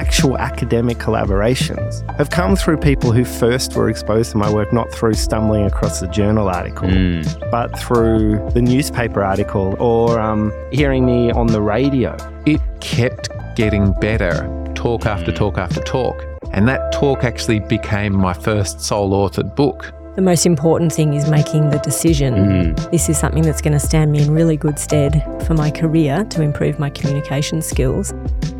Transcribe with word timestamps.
actual 0.00 0.38
academic 0.38 0.96
collaborations 0.96 1.90
have 2.16 2.30
come 2.30 2.56
through 2.56 2.78
people 2.78 3.12
who 3.12 3.22
first 3.24 3.74
were 3.76 3.90
exposed 3.90 4.30
to 4.32 4.38
my 4.38 4.50
work 4.50 4.72
not 4.72 4.90
through 4.90 5.12
stumbling 5.12 5.64
across 5.66 6.00
a 6.00 6.08
journal 6.08 6.48
article, 6.48 6.88
Mm. 6.88 7.50
but 7.50 7.78
through 7.78 8.40
the 8.54 8.62
newspaper 8.62 9.22
article 9.22 9.76
or 9.78 10.18
um, 10.18 10.52
hearing 10.72 11.04
me 11.04 11.30
on 11.32 11.46
the 11.48 11.60
radio. 11.60 12.16
It 12.46 12.62
kept 12.80 13.28
getting 13.56 13.92
better, 14.00 14.34
talk 14.74 15.04
after 15.04 15.30
talk 15.32 15.58
after 15.58 15.82
talk. 15.82 16.24
And 16.54 16.66
that 16.66 16.92
talk 16.92 17.22
actually 17.22 17.60
became 17.60 18.12
my 18.16 18.32
first 18.32 18.80
sole 18.80 19.10
authored 19.12 19.54
book. 19.54 19.92
The 20.16 20.22
most 20.22 20.44
important 20.44 20.92
thing 20.92 21.14
is 21.14 21.28
making 21.30 21.70
the 21.70 21.78
decision. 21.78 22.34
Mm. 22.34 22.90
This 22.90 23.08
is 23.08 23.16
something 23.18 23.42
that's 23.42 23.60
going 23.62 23.74
to 23.74 23.86
stand 23.90 24.10
me 24.10 24.22
in 24.22 24.34
really 24.34 24.56
good 24.56 24.78
stead 24.78 25.12
for 25.46 25.54
my 25.54 25.70
career 25.70 26.24
to 26.30 26.42
improve 26.42 26.78
my 26.78 26.90
communication 26.90 27.62
skills. 27.62 28.12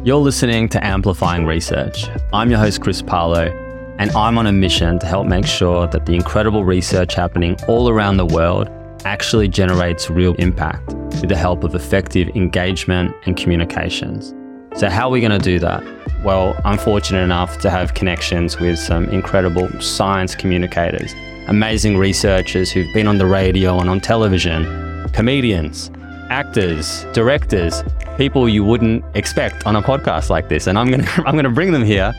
You're 0.03 0.17
listening 0.17 0.67
to 0.71 0.83
Amplifying 0.83 1.45
Research. 1.45 2.07
I'm 2.33 2.49
your 2.49 2.59
host, 2.59 2.81
Chris 2.81 3.03
Parlow, 3.03 3.55
and 3.99 4.11
I'm 4.13 4.39
on 4.39 4.47
a 4.47 4.53
mission 4.53 4.99
to 4.99 5.05
help 5.05 5.27
make 5.27 5.45
sure 5.45 5.87
that 5.89 6.07
the 6.07 6.15
incredible 6.15 6.65
research 6.65 7.13
happening 7.13 7.59
all 7.69 7.91
around 7.91 8.17
the 8.17 8.25
world 8.25 8.71
actually 9.05 9.47
generates 9.47 10.09
real 10.09 10.33
impact 10.37 10.95
with 11.21 11.29
the 11.29 11.37
help 11.37 11.65
of 11.65 11.75
effective 11.75 12.29
engagement 12.35 13.15
and 13.27 13.37
communications. 13.37 14.35
So, 14.75 14.89
how 14.89 15.09
are 15.09 15.11
we 15.11 15.21
going 15.21 15.39
to 15.39 15.39
do 15.39 15.59
that? 15.59 15.85
Well, 16.25 16.59
I'm 16.65 16.79
fortunate 16.79 17.21
enough 17.21 17.59
to 17.59 17.69
have 17.69 17.93
connections 17.93 18.59
with 18.59 18.79
some 18.79 19.05
incredible 19.11 19.69
science 19.83 20.35
communicators, 20.35 21.13
amazing 21.47 21.99
researchers 21.99 22.73
who've 22.73 22.93
been 22.95 23.07
on 23.07 23.19
the 23.19 23.27
radio 23.27 23.79
and 23.79 23.91
on 23.91 24.01
television, 24.01 25.11
comedians, 25.13 25.91
actors, 26.31 27.05
directors, 27.13 27.83
people 28.17 28.49
you 28.49 28.65
wouldn't 28.65 29.05
expect 29.15 29.67
on 29.67 29.77
a 29.77 29.83
podcast 29.83 30.31
like 30.31 30.49
this. 30.49 30.67
And 30.67 30.79
I'm 30.79 30.91
gonna 30.91 31.07
I'm 31.27 31.37
gonna 31.37 31.51
bring 31.51 31.73
them 31.73 31.85
here 31.85 32.13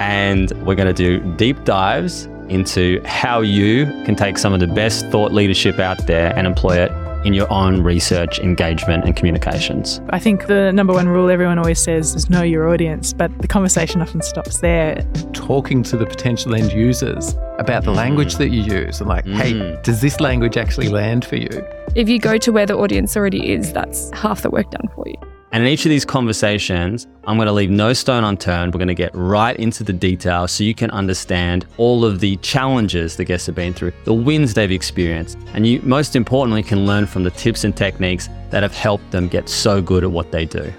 and 0.00 0.52
we're 0.64 0.74
gonna 0.74 0.92
do 0.92 1.20
deep 1.36 1.64
dives 1.64 2.26
into 2.48 3.02
how 3.04 3.40
you 3.40 3.86
can 4.04 4.14
take 4.14 4.36
some 4.36 4.52
of 4.52 4.60
the 4.60 4.66
best 4.66 5.06
thought 5.06 5.32
leadership 5.32 5.78
out 5.78 6.06
there 6.06 6.36
and 6.36 6.46
employ 6.46 6.76
it 6.76 6.92
in 7.24 7.32
your 7.34 7.50
own 7.52 7.82
research, 7.82 8.38
engagement, 8.38 9.04
and 9.04 9.16
communications. 9.16 10.00
I 10.10 10.18
think 10.18 10.46
the 10.46 10.72
number 10.72 10.92
one 10.92 11.08
rule 11.08 11.30
everyone 11.30 11.58
always 11.58 11.80
says 11.80 12.14
is 12.14 12.28
know 12.30 12.42
your 12.42 12.68
audience, 12.68 13.12
but 13.12 13.36
the 13.38 13.48
conversation 13.48 14.00
often 14.00 14.22
stops 14.22 14.58
there. 14.58 14.96
Talking 15.32 15.82
to 15.84 15.96
the 15.96 16.06
potential 16.06 16.54
end 16.54 16.72
users 16.72 17.34
about 17.58 17.84
the 17.84 17.90
language 17.92 18.36
that 18.36 18.48
you 18.48 18.62
use 18.62 19.00
and 19.00 19.08
like, 19.08 19.24
hey, 19.26 19.52
Mm. 19.54 19.82
does 19.82 20.00
this 20.00 20.20
language 20.20 20.56
actually 20.56 20.88
land 20.88 21.24
for 21.24 21.36
you? 21.36 21.48
If 21.94 22.08
you 22.08 22.18
go 22.18 22.38
to 22.38 22.50
where 22.50 22.66
the 22.66 22.76
audience 22.76 23.16
already 23.16 23.52
is, 23.52 23.72
that's 23.72 24.10
half 24.12 24.42
the 24.42 24.50
work 24.50 24.70
done 24.70 24.88
for 24.94 25.04
you. 25.06 25.14
And 25.54 25.62
in 25.62 25.68
each 25.68 25.86
of 25.86 25.90
these 25.90 26.04
conversations, 26.04 27.06
I'm 27.28 27.36
going 27.36 27.46
to 27.46 27.52
leave 27.52 27.70
no 27.70 27.92
stone 27.92 28.24
unturned. 28.24 28.74
We're 28.74 28.78
going 28.78 28.88
to 28.88 28.94
get 28.94 29.12
right 29.14 29.56
into 29.56 29.84
the 29.84 29.92
details 29.92 30.50
so 30.50 30.64
you 30.64 30.74
can 30.74 30.90
understand 30.90 31.64
all 31.76 32.04
of 32.04 32.18
the 32.18 32.34
challenges 32.38 33.14
the 33.14 33.24
guests 33.24 33.46
have 33.46 33.54
been 33.54 33.72
through, 33.72 33.92
the 34.02 34.12
wins 34.12 34.54
they've 34.54 34.72
experienced, 34.72 35.38
and 35.52 35.64
you 35.64 35.80
most 35.84 36.16
importantly 36.16 36.64
can 36.64 36.86
learn 36.86 37.06
from 37.06 37.22
the 37.22 37.30
tips 37.30 37.62
and 37.62 37.76
techniques 37.76 38.28
that 38.50 38.64
have 38.64 38.74
helped 38.74 39.08
them 39.12 39.28
get 39.28 39.48
so 39.48 39.80
good 39.80 40.02
at 40.02 40.10
what 40.10 40.32
they 40.32 40.44
do. 40.44 40.72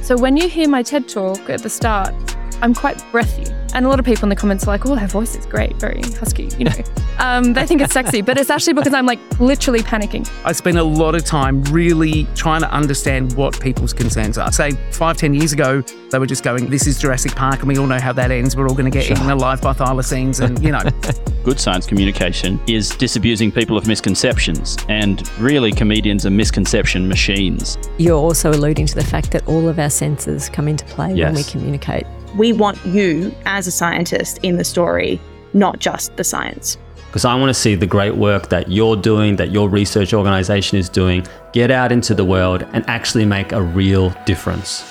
So 0.00 0.16
when 0.16 0.38
you 0.38 0.48
hear 0.48 0.70
my 0.70 0.82
TED 0.82 1.06
talk 1.06 1.50
at 1.50 1.62
the 1.62 1.68
start, 1.68 2.14
I'm 2.62 2.72
quite 2.72 3.04
breathy. 3.12 3.61
And 3.74 3.86
a 3.86 3.88
lot 3.88 3.98
of 3.98 4.04
people 4.04 4.24
in 4.24 4.28
the 4.28 4.36
comments 4.36 4.64
are 4.64 4.68
like, 4.68 4.86
oh, 4.86 4.94
her 4.94 5.06
voice 5.06 5.34
is 5.34 5.46
great, 5.46 5.74
very 5.76 6.02
husky, 6.02 6.50
you 6.58 6.64
know. 6.64 6.72
um, 7.18 7.52
they 7.52 7.66
think 7.66 7.80
it's 7.80 7.92
sexy, 7.92 8.20
but 8.20 8.38
it's 8.38 8.50
actually 8.50 8.74
because 8.74 8.94
I'm 8.94 9.06
like 9.06 9.20
literally 9.40 9.80
panicking. 9.80 10.30
I 10.44 10.52
spend 10.52 10.78
a 10.78 10.84
lot 10.84 11.14
of 11.14 11.24
time 11.24 11.62
really 11.64 12.26
trying 12.34 12.60
to 12.60 12.70
understand 12.70 13.34
what 13.34 13.58
people's 13.60 13.92
concerns 13.92 14.38
are. 14.38 14.52
Say 14.52 14.72
five, 14.90 15.16
ten 15.16 15.34
years 15.34 15.52
ago, 15.52 15.82
they 16.10 16.18
were 16.18 16.26
just 16.26 16.44
going, 16.44 16.68
"This 16.68 16.86
is 16.86 16.98
Jurassic 16.98 17.34
Park, 17.34 17.60
and 17.60 17.68
we 17.68 17.78
all 17.78 17.86
know 17.86 18.00
how 18.00 18.12
that 18.12 18.30
ends. 18.30 18.56
We're 18.56 18.68
all 18.68 18.74
going 18.74 18.90
to 18.90 18.98
get 18.98 19.10
eaten 19.10 19.30
alive 19.30 19.60
by 19.60 19.72
thylacines," 19.72 20.40
and 20.40 20.62
you 20.62 20.72
know, 20.72 20.82
Good 21.44 21.58
science 21.58 21.86
communication 21.86 22.60
is 22.68 22.90
disabusing 22.90 23.50
people 23.50 23.76
of 23.76 23.88
misconceptions, 23.88 24.76
and 24.88 25.28
really, 25.40 25.72
comedians 25.72 26.24
are 26.24 26.30
misconception 26.30 27.08
machines. 27.08 27.78
You're 27.98 28.16
also 28.16 28.52
alluding 28.52 28.86
to 28.86 28.94
the 28.94 29.04
fact 29.04 29.32
that 29.32 29.44
all 29.48 29.68
of 29.68 29.80
our 29.80 29.90
senses 29.90 30.48
come 30.48 30.68
into 30.68 30.84
play 30.84 31.14
when 31.14 31.34
we 31.34 31.42
communicate. 31.42 32.06
We 32.36 32.52
want 32.52 32.84
you 32.86 33.34
as 33.46 33.66
a 33.66 33.70
scientist 33.70 34.38
in 34.42 34.56
the 34.56 34.64
story, 34.64 35.20
not 35.52 35.78
just 35.78 36.16
the 36.16 36.24
science. 36.24 36.78
Because 37.06 37.24
I 37.26 37.34
want 37.34 37.50
to 37.50 37.54
see 37.54 37.74
the 37.74 37.86
great 37.86 38.14
work 38.14 38.48
that 38.48 38.70
you're 38.70 38.96
doing, 38.96 39.36
that 39.36 39.50
your 39.50 39.68
research 39.68 40.14
organization 40.14 40.78
is 40.78 40.88
doing, 40.88 41.26
get 41.52 41.70
out 41.70 41.92
into 41.92 42.14
the 42.14 42.24
world 42.24 42.66
and 42.72 42.88
actually 42.88 43.26
make 43.26 43.52
a 43.52 43.62
real 43.62 44.14
difference. 44.24 44.88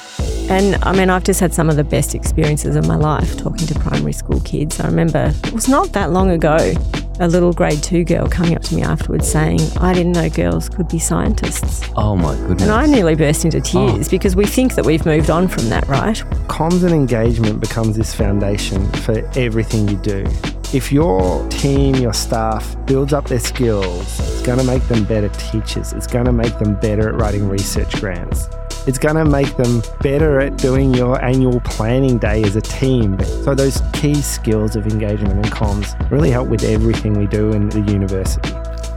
And 0.50 0.76
I 0.84 0.96
mean, 0.96 1.10
I've 1.10 1.24
just 1.24 1.40
had 1.40 1.52
some 1.52 1.70
of 1.70 1.78
the 1.78 1.84
best 1.84 2.14
experiences 2.14 2.76
of 2.76 2.88
my 2.88 2.96
life 2.96 3.38
talking 3.38 3.66
to 3.66 3.80
primary 3.80 4.14
school 4.14 4.40
kids. 4.42 4.80
I 4.80 4.86
remember 4.86 5.34
it 5.46 5.54
was 5.54 5.68
not 5.68 5.94
that 5.94 6.12
long 6.12 6.30
ago, 6.30 6.74
a 7.22 7.28
little 7.28 7.54
grade 7.54 7.84
two 7.84 8.04
girl 8.04 8.28
coming 8.28 8.56
up 8.56 8.64
to 8.64 8.76
me 8.76 8.82
afterwards 8.82 9.32
saying, 9.32 9.60
I 9.80 9.94
didn't 9.94 10.14
know 10.14 10.28
girls 10.28 10.68
could 10.68 10.88
be 10.88 10.98
scientists. 10.98 11.88
Oh 11.96 12.16
my 12.16 12.36
goodness. 12.36 12.64
And 12.64 12.72
I 12.72 12.88
nearly 12.88 13.14
burst 13.14 13.46
into 13.46 13.60
oh. 13.60 13.62
tears 13.94 14.10
because 14.10 14.36
we 14.36 14.46
think 14.46 14.74
that 14.74 14.86
we've 14.86 15.06
moved 15.06 15.30
on 15.30 15.48
from 15.48 15.70
that, 15.70 15.88
right? 15.88 16.18
Comms 16.48 16.84
and 16.84 16.92
engagement 16.92 17.60
becomes 17.60 17.96
this 17.96 18.14
foundation 18.14 18.92
for 18.94 19.24
everything 19.38 19.88
you 19.88 19.98
do. 19.98 20.26
If 20.74 20.92
your 20.92 21.48
team, 21.50 21.96
your 21.96 22.14
staff 22.14 22.76
builds 22.88 23.14
up 23.14 23.28
their 23.28 23.40
skills, 23.40 24.20
it's 24.20 24.42
going 24.42 24.58
to 24.58 24.64
make 24.64 24.84
them 24.88 25.04
better 25.04 25.30
teachers. 25.30 25.94
It's 25.94 26.08
going 26.08 26.26
to 26.26 26.34
make 26.34 26.58
them 26.58 26.80
better 26.80 27.10
at 27.10 27.16
writing 27.16 27.48
research 27.48 28.00
grants. 28.00 28.48
It's 28.88 28.98
going 28.98 29.16
to 29.16 29.26
make 29.26 29.56
them 29.58 29.82
better 30.02 30.40
at 30.40 30.58
doing 30.58 30.94
your 30.94 31.24
annual 31.24 31.60
planning 31.62 32.18
day 32.18 32.44
as 32.44 32.56
a 32.56 32.62
team. 32.62 33.20
So, 33.44 33.54
those 33.54 33.82
key 33.94 34.16
skills 34.16 34.76
of 34.76 34.88
engagement 34.88 35.34
and 35.34 35.46
comms 35.46 36.10
really 36.10 36.32
help 36.32 36.48
with 36.48 36.64
everything 36.64 37.14
we 37.14 37.28
do 37.28 37.52
in 37.52 37.70
the 37.70 37.82
university. 37.82 38.52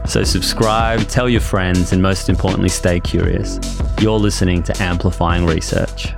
So 0.07 0.23
subscribe, 0.23 1.07
tell 1.07 1.27
your 1.27 1.41
friends, 1.41 1.91
and 1.91 2.01
most 2.01 2.29
importantly, 2.29 2.69
stay 2.69 2.99
curious. 2.99 3.59
You're 3.99 4.19
listening 4.19 4.61
to 4.63 4.81
Amplifying 4.81 5.47
Research. 5.47 6.13